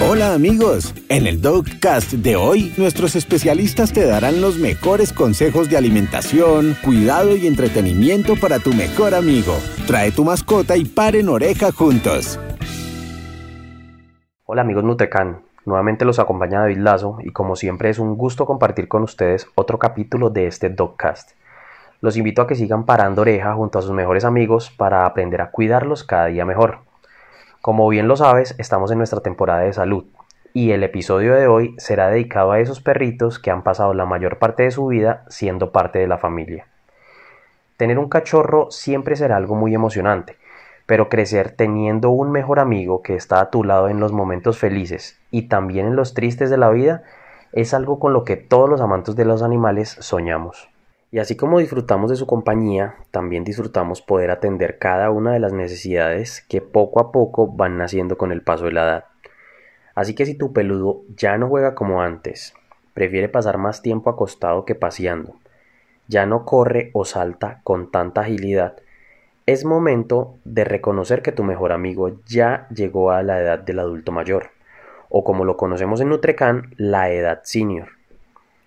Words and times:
Hola 0.00 0.34
amigos, 0.34 0.92
en 1.08 1.28
el 1.28 1.40
Dogcast 1.40 2.14
de 2.14 2.34
hoy 2.34 2.74
nuestros 2.76 3.14
especialistas 3.14 3.92
te 3.92 4.04
darán 4.04 4.40
los 4.40 4.58
mejores 4.58 5.12
consejos 5.12 5.70
de 5.70 5.76
alimentación, 5.76 6.76
cuidado 6.82 7.36
y 7.36 7.46
entretenimiento 7.46 8.34
para 8.34 8.58
tu 8.58 8.74
mejor 8.74 9.14
amigo. 9.14 9.54
Trae 9.86 10.10
tu 10.10 10.24
mascota 10.24 10.76
y 10.76 10.84
paren 10.84 11.28
oreja 11.28 11.70
juntos. 11.70 12.40
Hola 14.46 14.62
amigos 14.62 14.82
Nutrecan, 14.82 15.42
nuevamente 15.64 16.04
los 16.04 16.18
acompaña 16.18 16.60
David 16.60 16.78
Lazo 16.78 17.18
y 17.22 17.30
como 17.30 17.54
siempre 17.54 17.88
es 17.88 18.00
un 18.00 18.16
gusto 18.16 18.46
compartir 18.46 18.88
con 18.88 19.04
ustedes 19.04 19.46
otro 19.54 19.78
capítulo 19.78 20.28
de 20.28 20.48
este 20.48 20.70
Dogcast. 20.70 21.30
Los 22.00 22.16
invito 22.16 22.42
a 22.42 22.48
que 22.48 22.56
sigan 22.56 22.84
parando 22.84 23.22
oreja 23.22 23.54
junto 23.54 23.78
a 23.78 23.82
sus 23.82 23.92
mejores 23.92 24.24
amigos 24.24 24.72
para 24.76 25.06
aprender 25.06 25.40
a 25.40 25.52
cuidarlos 25.52 26.02
cada 26.02 26.26
día 26.26 26.44
mejor. 26.44 26.80
Como 27.64 27.88
bien 27.88 28.08
lo 28.08 28.16
sabes, 28.16 28.54
estamos 28.58 28.90
en 28.90 28.98
nuestra 28.98 29.20
temporada 29.20 29.60
de 29.60 29.72
salud 29.72 30.04
y 30.52 30.72
el 30.72 30.84
episodio 30.84 31.34
de 31.34 31.46
hoy 31.46 31.74
será 31.78 32.10
dedicado 32.10 32.52
a 32.52 32.60
esos 32.60 32.82
perritos 32.82 33.38
que 33.38 33.50
han 33.50 33.62
pasado 33.62 33.94
la 33.94 34.04
mayor 34.04 34.38
parte 34.38 34.64
de 34.64 34.70
su 34.70 34.86
vida 34.88 35.24
siendo 35.28 35.72
parte 35.72 35.98
de 35.98 36.06
la 36.06 36.18
familia. 36.18 36.66
Tener 37.78 37.98
un 37.98 38.10
cachorro 38.10 38.70
siempre 38.70 39.16
será 39.16 39.36
algo 39.36 39.54
muy 39.54 39.74
emocionante, 39.74 40.36
pero 40.84 41.08
crecer 41.08 41.52
teniendo 41.52 42.10
un 42.10 42.30
mejor 42.32 42.60
amigo 42.60 43.00
que 43.00 43.14
está 43.14 43.40
a 43.40 43.48
tu 43.48 43.64
lado 43.64 43.88
en 43.88 43.98
los 43.98 44.12
momentos 44.12 44.58
felices 44.58 45.18
y 45.30 45.48
también 45.48 45.86
en 45.86 45.96
los 45.96 46.12
tristes 46.12 46.50
de 46.50 46.58
la 46.58 46.68
vida 46.68 47.02
es 47.52 47.72
algo 47.72 47.98
con 47.98 48.12
lo 48.12 48.24
que 48.24 48.36
todos 48.36 48.68
los 48.68 48.82
amantes 48.82 49.16
de 49.16 49.24
los 49.24 49.42
animales 49.42 49.96
soñamos. 50.00 50.68
Y 51.14 51.20
así 51.20 51.36
como 51.36 51.60
disfrutamos 51.60 52.10
de 52.10 52.16
su 52.16 52.26
compañía, 52.26 52.96
también 53.12 53.44
disfrutamos 53.44 54.02
poder 54.02 54.32
atender 54.32 54.80
cada 54.80 55.12
una 55.12 55.32
de 55.32 55.38
las 55.38 55.52
necesidades 55.52 56.44
que 56.48 56.60
poco 56.60 56.98
a 56.98 57.12
poco 57.12 57.46
van 57.46 57.78
naciendo 57.78 58.18
con 58.18 58.32
el 58.32 58.42
paso 58.42 58.64
de 58.64 58.72
la 58.72 58.82
edad. 58.82 59.04
Así 59.94 60.16
que 60.16 60.26
si 60.26 60.34
tu 60.34 60.52
peludo 60.52 61.02
ya 61.14 61.38
no 61.38 61.46
juega 61.46 61.76
como 61.76 62.02
antes, 62.02 62.52
prefiere 62.94 63.28
pasar 63.28 63.58
más 63.58 63.80
tiempo 63.80 64.10
acostado 64.10 64.64
que 64.64 64.74
paseando, 64.74 65.36
ya 66.08 66.26
no 66.26 66.44
corre 66.44 66.90
o 66.94 67.04
salta 67.04 67.60
con 67.62 67.92
tanta 67.92 68.22
agilidad, 68.22 68.74
es 69.46 69.64
momento 69.64 70.34
de 70.44 70.64
reconocer 70.64 71.22
que 71.22 71.30
tu 71.30 71.44
mejor 71.44 71.70
amigo 71.70 72.10
ya 72.26 72.66
llegó 72.74 73.12
a 73.12 73.22
la 73.22 73.40
edad 73.40 73.60
del 73.60 73.78
adulto 73.78 74.10
mayor, 74.10 74.50
o 75.10 75.22
como 75.22 75.44
lo 75.44 75.56
conocemos 75.56 76.00
en 76.00 76.08
Nutrecan, 76.08 76.74
la 76.76 77.10
edad 77.10 77.42
senior. 77.44 77.90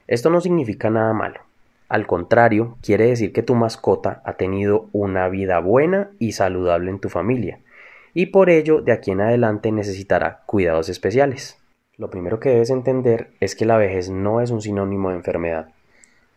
Esto 0.07 0.29
no 0.29 0.39
significa 0.39 0.89
nada 0.89 1.11
malo 1.11 1.46
al 1.89 2.05
contrario, 2.05 2.77
quiere 2.81 3.07
decir 3.07 3.31
que 3.31 3.43
tu 3.43 3.55
mascota 3.55 4.21
ha 4.25 4.33
tenido 4.33 4.89
una 4.91 5.29
vida 5.29 5.59
buena 5.59 6.11
y 6.19 6.33
saludable 6.33 6.91
en 6.91 6.99
tu 6.99 7.09
familia, 7.09 7.59
y 8.13 8.27
por 8.27 8.49
ello 8.49 8.81
de 8.81 8.91
aquí 8.91 9.11
en 9.11 9.21
adelante 9.21 9.71
necesitará 9.71 10.43
cuidados 10.45 10.89
especiales. 10.89 11.57
Lo 11.95 12.09
primero 12.09 12.39
que 12.39 12.49
debes 12.49 12.69
entender 12.69 13.31
es 13.39 13.55
que 13.55 13.65
la 13.65 13.77
vejez 13.77 14.09
no 14.09 14.41
es 14.41 14.51
un 14.51 14.61
sinónimo 14.61 15.09
de 15.09 15.15
enfermedad. 15.15 15.69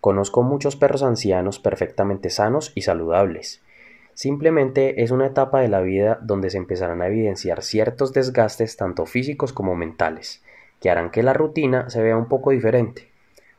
Conozco 0.01 0.42
muchos 0.42 0.77
perros 0.77 1.03
ancianos 1.03 1.59
perfectamente 1.59 2.31
sanos 2.31 2.73
y 2.75 2.83
saludables. 2.83 3.61
Simplemente 4.14 5.03
es 5.03 5.11
una 5.11 5.27
etapa 5.27 5.61
de 5.61 5.69
la 5.69 5.81
vida 5.81 6.19
donde 6.23 6.51
se 6.51 6.59
empezarán 6.59 7.03
a 7.03 7.09
evidenciar 7.09 7.62
ciertos 7.62 8.12
desgastes 8.12 8.77
tanto 8.77 9.05
físicos 9.05 9.53
como 9.53 9.75
mentales, 9.75 10.42
que 10.81 10.91
harán 10.91 11.11
que 11.11 11.23
la 11.23 11.33
rutina 11.33 11.91
se 11.91 12.03
vea 12.03 12.17
un 12.17 12.29
poco 12.29 12.51
diferente. 12.51 13.09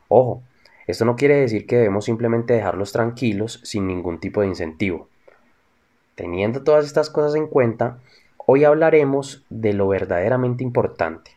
Ojo, 0.08 0.42
esto 0.86 1.04
no 1.04 1.16
quiere 1.16 1.36
decir 1.36 1.66
que 1.66 1.76
debemos 1.76 2.04
simplemente 2.04 2.54
dejarlos 2.54 2.92
tranquilos 2.92 3.60
sin 3.62 3.86
ningún 3.86 4.18
tipo 4.18 4.40
de 4.40 4.48
incentivo. 4.48 5.08
Teniendo 6.14 6.62
todas 6.62 6.84
estas 6.84 7.08
cosas 7.08 7.34
en 7.36 7.46
cuenta, 7.46 7.98
hoy 8.36 8.64
hablaremos 8.64 9.44
de 9.48 9.72
lo 9.72 9.88
verdaderamente 9.88 10.64
importante, 10.64 11.30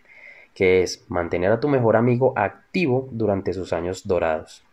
que 0.54 0.82
es 0.82 1.06
mantener 1.10 1.52
a 1.52 1.60
tu 1.60 1.68
mejor 1.68 1.96
amigo 1.96 2.34
activo 2.36 3.08
durante 3.12 3.54
sus 3.54 3.72
años 3.74 4.08
dorados. 4.08 4.64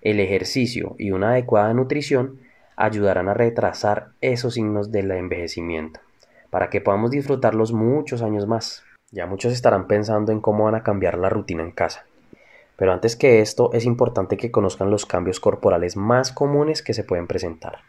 El 0.00 0.20
ejercicio 0.20 0.96
y 0.98 1.12
una 1.12 1.30
adecuada 1.30 1.72
nutrición 1.74 2.40
ayudarán 2.76 3.28
a 3.28 3.34
retrasar 3.34 4.08
esos 4.20 4.54
signos 4.54 4.90
del 4.90 5.10
envejecimiento, 5.10 6.00
para 6.50 6.70
que 6.70 6.80
podamos 6.80 7.10
disfrutarlos 7.10 7.72
muchos 7.72 8.22
años 8.22 8.46
más. 8.46 8.82
Ya 9.10 9.26
muchos 9.26 9.52
estarán 9.52 9.86
pensando 9.86 10.32
en 10.32 10.40
cómo 10.40 10.64
van 10.64 10.74
a 10.74 10.82
cambiar 10.82 11.18
la 11.18 11.28
rutina 11.28 11.62
en 11.62 11.70
casa. 11.70 12.04
Pero 12.76 12.92
antes 12.92 13.16
que 13.16 13.40
esto 13.40 13.70
es 13.72 13.84
importante 13.84 14.36
que 14.36 14.50
conozcan 14.50 14.90
los 14.90 15.06
cambios 15.06 15.38
corporales 15.38 15.96
más 15.96 16.32
comunes 16.32 16.82
que 16.82 16.94
se 16.94 17.04
pueden 17.04 17.26
presentar. 17.26 17.80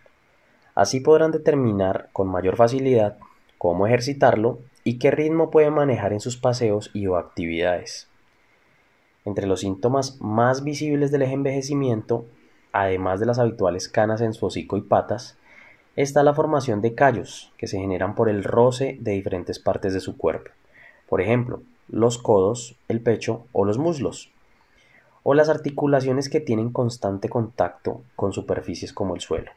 Así 0.75 0.99
podrán 0.99 1.31
determinar 1.31 2.09
con 2.13 2.27
mayor 2.27 2.55
facilidad 2.55 3.17
cómo 3.57 3.87
ejercitarlo 3.87 4.59
y 4.83 4.99
qué 4.99 5.09
ritmo 5.09 5.49
puede 5.49 5.71
manejar 5.71 6.13
en 6.13 6.19
sus 6.19 6.37
paseos 6.37 6.91
y 6.93 7.07
o 7.07 7.17
actividades. 7.17 8.07
Entre 9.23 9.47
los 9.47 9.61
síntomas 9.61 10.21
más 10.21 10.63
visibles 10.63 11.11
del 11.11 11.23
envejecimiento, 11.23 12.25
además 12.71 13.19
de 13.19 13.25
las 13.25 13.39
habituales 13.39 13.89
canas 13.89 14.21
en 14.21 14.33
su 14.33 14.45
hocico 14.45 14.77
y 14.77 14.81
patas, 14.81 15.37
está 15.95 16.21
la 16.21 16.35
formación 16.35 16.81
de 16.81 16.93
callos 16.93 17.51
que 17.57 17.67
se 17.67 17.79
generan 17.79 18.13
por 18.13 18.29
el 18.29 18.43
roce 18.43 18.97
de 18.99 19.13
diferentes 19.13 19.57
partes 19.57 19.93
de 19.93 20.01
su 20.01 20.17
cuerpo. 20.17 20.51
Por 21.07 21.21
ejemplo, 21.21 21.63
los 21.87 22.19
codos, 22.19 22.75
el 22.87 23.01
pecho 23.01 23.45
o 23.51 23.65
los 23.65 23.79
muslos 23.79 24.34
o 25.27 25.33
las 25.33 25.49
articulaciones 25.49 26.29
que 26.29 26.39
tienen 26.39 26.71
constante 26.71 27.29
contacto 27.29 28.03
con 28.15 28.31
superficies 28.31 28.93
como 28.93 29.15
el 29.15 29.21
suelo. 29.21 29.49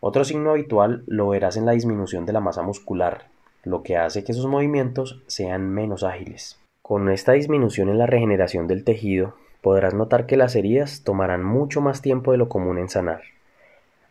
Otro 0.00 0.24
signo 0.24 0.50
habitual 0.50 1.04
lo 1.06 1.30
verás 1.30 1.56
en 1.56 1.64
la 1.64 1.72
disminución 1.72 2.26
de 2.26 2.34
la 2.34 2.40
masa 2.40 2.60
muscular, 2.60 3.28
lo 3.64 3.82
que 3.82 3.96
hace 3.96 4.24
que 4.24 4.34
sus 4.34 4.44
movimientos 4.44 5.22
sean 5.26 5.70
menos 5.70 6.04
ágiles. 6.04 6.60
Con 6.82 7.08
esta 7.08 7.32
disminución 7.32 7.88
en 7.88 7.96
la 7.96 8.04
regeneración 8.04 8.68
del 8.68 8.84
tejido, 8.84 9.36
podrás 9.62 9.94
notar 9.94 10.26
que 10.26 10.36
las 10.36 10.54
heridas 10.54 11.02
tomarán 11.02 11.42
mucho 11.42 11.80
más 11.80 12.02
tiempo 12.02 12.32
de 12.32 12.38
lo 12.38 12.50
común 12.50 12.76
en 12.76 12.90
sanar. 12.90 13.22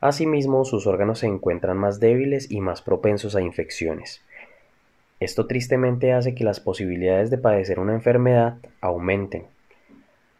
Asimismo, 0.02 0.66
sus 0.66 0.88
órganos 0.88 1.20
se 1.20 1.28
encuentran 1.28 1.78
más 1.78 2.00
débiles 2.00 2.50
y 2.50 2.62
más 2.62 2.82
propensos 2.82 3.36
a 3.36 3.42
infecciones. 3.42 4.24
Esto 5.20 5.46
tristemente 5.46 6.14
hace 6.14 6.34
que 6.34 6.44
las 6.44 6.60
posibilidades 6.60 7.30
de 7.30 7.38
padecer 7.38 7.80
una 7.80 7.94
enfermedad 7.94 8.58
aumenten, 8.82 9.46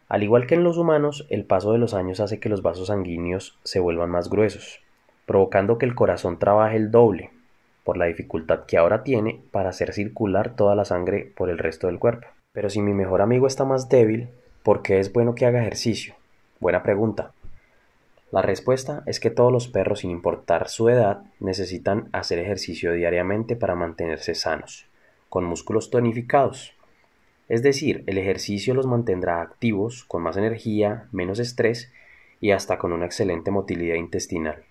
al 0.08 0.22
igual 0.22 0.46
que 0.46 0.54
en 0.54 0.64
los 0.64 0.78
humanos, 0.78 1.26
el 1.28 1.44
paso 1.44 1.72
de 1.72 1.78
los 1.78 1.92
años 1.92 2.20
hace 2.20 2.40
que 2.40 2.48
los 2.48 2.62
vasos 2.62 2.86
sanguíneos 2.86 3.58
se 3.62 3.78
vuelvan 3.78 4.10
más 4.10 4.30
gruesos, 4.30 4.80
provocando 5.26 5.76
que 5.76 5.84
el 5.84 5.94
corazón 5.94 6.38
trabaje 6.38 6.76
el 6.76 6.90
doble, 6.90 7.30
por 7.84 7.98
la 7.98 8.06
dificultad 8.06 8.64
que 8.66 8.78
ahora 8.78 9.02
tiene 9.02 9.42
para 9.50 9.68
hacer 9.68 9.92
circular 9.92 10.54
toda 10.56 10.74
la 10.74 10.86
sangre 10.86 11.32
por 11.36 11.50
el 11.50 11.58
resto 11.58 11.86
del 11.86 11.98
cuerpo. 11.98 12.26
Pero 12.52 12.70
si 12.70 12.80
mi 12.80 12.94
mejor 12.94 13.20
amigo 13.20 13.46
está 13.46 13.66
más 13.66 13.90
débil, 13.90 14.28
¿por 14.62 14.82
qué 14.82 14.98
es 14.98 15.12
bueno 15.12 15.34
que 15.34 15.44
haga 15.44 15.60
ejercicio? 15.60 16.14
Buena 16.58 16.82
pregunta. 16.82 17.32
La 18.30 18.42
respuesta 18.42 19.02
es 19.06 19.20
que 19.20 19.30
todos 19.30 19.52
los 19.52 19.68
perros, 19.68 20.00
sin 20.00 20.10
importar 20.10 20.68
su 20.68 20.88
edad, 20.88 21.22
necesitan 21.40 22.08
hacer 22.12 22.38
ejercicio 22.38 22.92
diariamente 22.92 23.56
para 23.56 23.74
mantenerse 23.74 24.34
sanos, 24.34 24.86
con 25.28 25.44
músculos 25.44 25.90
tonificados, 25.90 26.74
es 27.48 27.62
decir, 27.62 28.04
el 28.06 28.18
ejercicio 28.18 28.74
los 28.74 28.86
mantendrá 28.86 29.40
activos, 29.40 30.04
con 30.04 30.22
más 30.22 30.36
energía, 30.36 31.08
menos 31.12 31.38
estrés 31.38 31.90
y 32.40 32.50
hasta 32.50 32.78
con 32.78 32.92
una 32.92 33.06
excelente 33.06 33.50
motilidad 33.50 33.96
intestinal. 33.96 34.64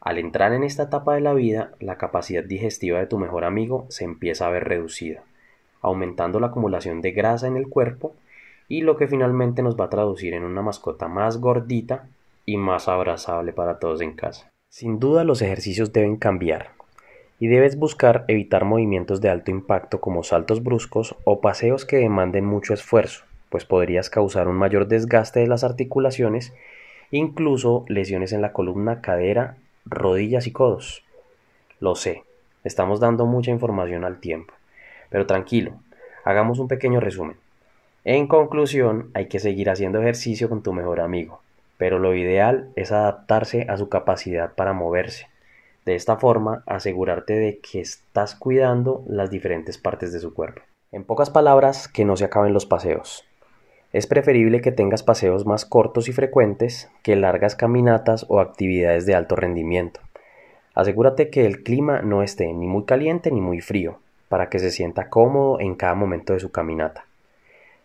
Al 0.00 0.18
entrar 0.18 0.52
en 0.52 0.64
esta 0.64 0.84
etapa 0.84 1.14
de 1.14 1.20
la 1.20 1.32
vida, 1.32 1.72
la 1.80 1.96
capacidad 1.96 2.44
digestiva 2.44 2.98
de 2.98 3.06
tu 3.06 3.18
mejor 3.18 3.44
amigo 3.44 3.86
se 3.88 4.04
empieza 4.04 4.46
a 4.46 4.50
ver 4.50 4.64
reducida, 4.64 5.22
aumentando 5.80 6.40
la 6.40 6.48
acumulación 6.48 7.00
de 7.00 7.12
grasa 7.12 7.46
en 7.46 7.56
el 7.56 7.68
cuerpo 7.68 8.14
y 8.68 8.82
lo 8.82 8.96
que 8.96 9.08
finalmente 9.08 9.62
nos 9.62 9.78
va 9.78 9.86
a 9.86 9.90
traducir 9.90 10.34
en 10.34 10.44
una 10.44 10.62
mascota 10.62 11.08
más 11.08 11.38
gordita 11.38 12.08
y 12.44 12.56
más 12.56 12.88
abrazable 12.88 13.52
para 13.52 13.78
todos 13.78 14.00
en 14.00 14.12
casa. 14.12 14.50
Sin 14.68 14.98
duda 14.98 15.24
los 15.24 15.40
ejercicios 15.40 15.92
deben 15.92 16.16
cambiar, 16.16 16.72
y 17.40 17.48
debes 17.48 17.76
buscar 17.76 18.24
evitar 18.28 18.64
movimientos 18.64 19.20
de 19.20 19.28
alto 19.28 19.50
impacto 19.50 20.00
como 20.00 20.22
saltos 20.22 20.62
bruscos 20.62 21.16
o 21.24 21.40
paseos 21.40 21.84
que 21.84 21.96
demanden 21.96 22.44
mucho 22.44 22.74
esfuerzo, 22.74 23.24
pues 23.50 23.64
podrías 23.64 24.10
causar 24.10 24.48
un 24.48 24.56
mayor 24.56 24.86
desgaste 24.86 25.40
de 25.40 25.46
las 25.46 25.64
articulaciones, 25.64 26.52
incluso 27.10 27.84
lesiones 27.88 28.32
en 28.32 28.42
la 28.42 28.52
columna, 28.52 29.00
cadera, 29.00 29.56
rodillas 29.84 30.46
y 30.46 30.52
codos. 30.52 31.02
Lo 31.80 31.96
sé, 31.96 32.22
estamos 32.62 33.00
dando 33.00 33.26
mucha 33.26 33.50
información 33.50 34.04
al 34.04 34.20
tiempo, 34.20 34.54
pero 35.10 35.26
tranquilo, 35.26 35.72
hagamos 36.24 36.58
un 36.58 36.68
pequeño 36.68 37.00
resumen. 37.00 37.36
En 38.04 38.26
conclusión, 38.26 39.10
hay 39.14 39.26
que 39.26 39.40
seguir 39.40 39.70
haciendo 39.70 40.00
ejercicio 40.00 40.48
con 40.48 40.62
tu 40.62 40.72
mejor 40.72 41.00
amigo, 41.00 41.40
pero 41.78 41.98
lo 41.98 42.14
ideal 42.14 42.68
es 42.76 42.92
adaptarse 42.92 43.66
a 43.68 43.76
su 43.76 43.88
capacidad 43.88 44.52
para 44.54 44.72
moverse 44.72 45.26
de 45.84 45.94
esta 45.94 46.16
forma, 46.16 46.62
asegurarte 46.66 47.34
de 47.34 47.58
que 47.58 47.80
estás 47.80 48.34
cuidando 48.34 49.04
las 49.06 49.30
diferentes 49.30 49.78
partes 49.78 50.12
de 50.12 50.20
su 50.20 50.32
cuerpo. 50.32 50.62
En 50.92 51.04
pocas 51.04 51.30
palabras, 51.30 51.88
que 51.88 52.04
no 52.04 52.16
se 52.16 52.24
acaben 52.24 52.54
los 52.54 52.66
paseos. 52.66 53.24
Es 53.92 54.06
preferible 54.06 54.60
que 54.60 54.72
tengas 54.72 55.02
paseos 55.02 55.46
más 55.46 55.64
cortos 55.64 56.08
y 56.08 56.12
frecuentes 56.12 56.90
que 57.02 57.16
largas 57.16 57.54
caminatas 57.54 58.26
o 58.28 58.40
actividades 58.40 59.06
de 59.06 59.14
alto 59.14 59.36
rendimiento. 59.36 60.00
Asegúrate 60.74 61.30
que 61.30 61.46
el 61.46 61.62
clima 61.62 62.02
no 62.02 62.22
esté 62.22 62.52
ni 62.52 62.66
muy 62.66 62.84
caliente 62.84 63.30
ni 63.30 63.40
muy 63.40 63.60
frío, 63.60 63.98
para 64.28 64.48
que 64.48 64.58
se 64.58 64.72
sienta 64.72 65.08
cómodo 65.08 65.60
en 65.60 65.76
cada 65.76 65.94
momento 65.94 66.32
de 66.32 66.40
su 66.40 66.50
caminata. 66.50 67.06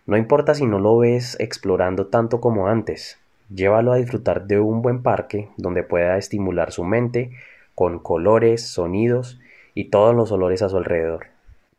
No 0.07 0.17
importa 0.17 0.55
si 0.55 0.65
no 0.65 0.79
lo 0.79 0.97
ves 0.97 1.37
explorando 1.39 2.07
tanto 2.07 2.41
como 2.41 2.67
antes, 2.67 3.19
llévalo 3.53 3.91
a 3.91 3.97
disfrutar 3.97 4.47
de 4.47 4.59
un 4.59 4.81
buen 4.81 5.03
parque 5.03 5.49
donde 5.57 5.83
pueda 5.83 6.17
estimular 6.17 6.71
su 6.71 6.83
mente 6.83 7.31
con 7.79 7.99
colores, 7.99 8.67
sonidos 8.67 9.39
y 9.73 9.85
todos 9.85 10.13
los 10.13 10.33
olores 10.33 10.61
a 10.61 10.67
su 10.67 10.75
alrededor. 10.75 11.27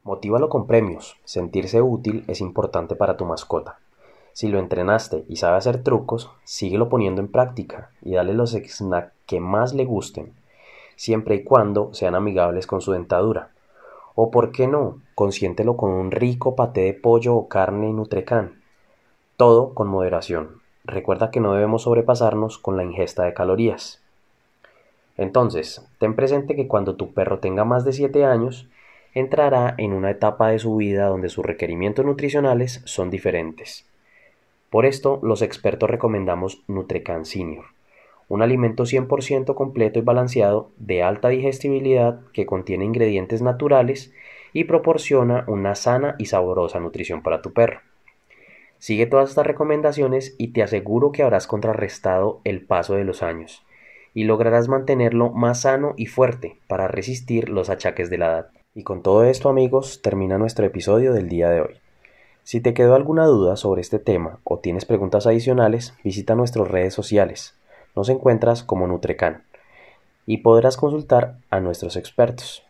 Motívalo 0.03 0.49
con 0.49 0.67
premios. 0.67 1.19
Sentirse 1.27 1.83
útil 1.83 2.25
es 2.27 2.41
importante 2.41 2.97
para 2.97 3.19
tu 3.19 3.27
mascota. 3.27 3.81
Si 4.33 4.49
lo 4.49 4.59
entrenaste 4.59 5.27
y 5.29 5.37
sabe 5.37 5.59
hacer 5.59 5.83
trucos, 5.83 6.31
síguelo 6.43 6.89
poniendo 6.89 7.21
en 7.21 7.31
práctica 7.31 7.91
y 8.01 8.15
dale 8.15 8.33
los 8.33 8.53
snacks 8.53 9.13
que 9.27 9.41
más 9.41 9.75
le 9.75 9.85
gusten, 9.85 10.33
siempre 10.97 11.35
y 11.35 11.45
cuando 11.45 11.93
sean 11.93 12.15
amigables 12.15 12.67
con 12.67 12.81
su 12.81 12.93
dentadura. 12.93 13.51
O 14.15 14.31
por 14.31 14.53
qué 14.53 14.67
no, 14.69 15.03
consiéntelo 15.15 15.77
con 15.77 15.91
un 15.91 16.13
rico 16.13 16.57
paté 16.57 16.81
de 16.81 16.95
pollo 16.95 17.35
o 17.37 17.47
carne 17.47 17.93
Nutrecán. 17.93 18.63
Todo 19.37 19.75
con 19.75 19.89
moderación. 19.89 20.63
Recuerda 20.83 21.31
que 21.31 21.41
no 21.41 21.53
debemos 21.53 21.83
sobrepasarnos 21.83 22.57
con 22.57 22.79
la 22.79 22.85
ingesta 22.85 23.25
de 23.25 23.35
calorías. 23.35 24.00
Entonces, 25.21 25.87
ten 25.99 26.15
presente 26.15 26.57
que 26.57 26.67
cuando 26.67 26.97
tu 26.97 27.13
perro 27.13 27.41
tenga 27.41 27.67
más 27.67 27.85
de 27.85 27.93
7 27.93 28.25
años, 28.25 28.71
entrará 29.13 29.75
en 29.77 29.93
una 29.93 30.11
etapa 30.11 30.49
de 30.49 30.59
su 30.59 30.77
vida 30.77 31.09
donde 31.09 31.29
sus 31.29 31.45
requerimientos 31.45 32.07
nutricionales 32.07 32.81
son 32.87 33.11
diferentes. 33.11 33.87
Por 34.71 34.87
esto, 34.87 35.21
los 35.23 35.43
expertos 35.43 35.91
recomendamos 35.91 36.63
Nutrecan 36.69 37.27
Senior, 37.27 37.67
un 38.29 38.41
alimento 38.41 38.85
100% 38.85 39.55
completo 39.55 39.99
y 39.99 40.03
balanceado 40.03 40.71
de 40.79 41.03
alta 41.03 41.29
digestibilidad 41.29 42.21
que 42.33 42.47
contiene 42.47 42.87
ingredientes 42.87 43.43
naturales 43.43 44.15
y 44.55 44.65
proporciona 44.65 45.45
una 45.49 45.75
sana 45.75 46.15
y 46.17 46.27
sabrosa 46.27 46.81
nutrición 46.81 47.23
para 47.23 47.43
tu 47.43 47.53
perro. 47.53 47.81
Sigue 48.79 49.05
todas 49.05 49.29
estas 49.29 49.47
recomendaciones 49.47 50.35
y 50.39 50.55
te 50.55 50.63
aseguro 50.63 51.13
que 51.13 51.23
habrás 51.23 51.47
contrarrestado 51.47 52.41
el 52.45 52.63
paso 52.65 52.95
de 52.95 53.05
los 53.05 53.23
años 53.23 53.67
y 54.15 54.25
lograrás 54.25 54.69
mantenerlo 54.69 55.31
más 55.31 55.63
sano 55.63 55.95
y 55.97 56.07
fuerte 56.07 56.59
para 56.69 56.89
resistir 56.89 57.49
los 57.49 57.71
achaques 57.71 58.11
de 58.11 58.19
la 58.19 58.27
edad. 58.27 58.49
Y 58.75 58.83
con 58.83 59.03
todo 59.03 59.25
esto 59.25 59.49
amigos 59.49 60.01
termina 60.03 60.39
nuestro 60.39 60.65
episodio 60.67 61.13
del 61.13 61.29
día 61.29 61.51
de 61.51 61.61
hoy. 61.61 61.81
Si 62.43 62.61
te 62.61 62.75
quedó 62.75 62.95
alguna 62.95 63.27
duda 63.27 63.57
sobre 63.57 63.81
este 63.81 63.99
tema 63.99 64.41
o 64.45 64.59
tienes 64.59 64.85
preguntas 64.85 65.27
adicionales, 65.27 65.95
visita 66.03 66.35
nuestras 66.35 66.69
redes 66.69 66.95
sociales. 66.95 67.55
Nos 67.95 68.09
encuentras 68.09 68.63
como 68.63 68.87
Nutrecan 68.87 69.45
y 70.27 70.39
podrás 70.39 70.77
consultar 70.77 71.37
a 71.51 71.61
nuestros 71.61 71.97
expertos. 71.97 72.63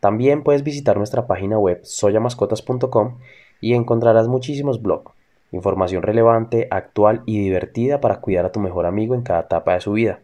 También 0.00 0.42
puedes 0.42 0.62
visitar 0.62 0.96
nuestra 0.96 1.26
página 1.26 1.58
web 1.58 1.80
soyamascotas.com 1.82 3.18
y 3.60 3.74
encontrarás 3.74 4.28
muchísimos 4.28 4.82
blogs, 4.82 5.12
información 5.50 6.02
relevante, 6.02 6.68
actual 6.70 7.22
y 7.24 7.38
divertida 7.38 8.00
para 8.00 8.20
cuidar 8.20 8.44
a 8.44 8.52
tu 8.52 8.60
mejor 8.60 8.86
amigo 8.86 9.14
en 9.14 9.22
cada 9.22 9.40
etapa 9.40 9.74
de 9.74 9.80
su 9.80 9.92
vida. 9.92 10.20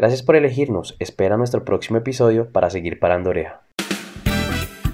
Gracias 0.00 0.22
por 0.22 0.34
elegirnos, 0.34 0.96
espera 0.98 1.36
nuestro 1.36 1.62
próximo 1.62 1.98
episodio 1.98 2.50
para 2.50 2.70
seguir 2.70 2.98
parando 2.98 3.28
oreja. 3.28 3.60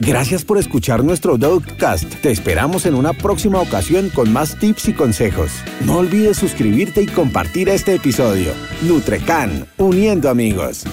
Gracias 0.01 0.45
por 0.45 0.59
escuchar 0.59 1.05
nuestro 1.05 1.39
Dogcast. 1.39 2.13
Te 2.23 2.33
esperamos 2.33 2.87
en 2.87 2.97
una 2.97 3.13
próxima 3.13 3.61
ocasión 3.61 4.11
con 4.11 4.33
más 4.33 4.59
tips 4.59 4.89
y 4.89 4.95
consejos. 4.95 5.63
No 5.85 5.99
olvides 5.99 6.39
suscribirte 6.39 7.03
y 7.03 7.07
compartir 7.07 7.69
este 7.69 7.95
episodio. 7.95 8.51
Nutrecan, 8.83 9.69
uniendo 9.79 10.29
amigos. 10.29 10.85